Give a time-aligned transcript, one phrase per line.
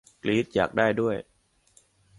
[0.23, 1.15] กรี๊ด อยากได้ด้วย